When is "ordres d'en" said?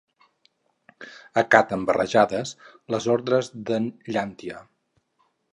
3.19-3.89